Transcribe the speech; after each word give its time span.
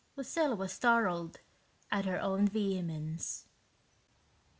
Lucilla 0.15 0.55
was 0.55 0.73
startled 0.73 1.41
at 1.91 2.05
her 2.05 2.19
own 2.19 2.47
vehemence. 2.47 3.45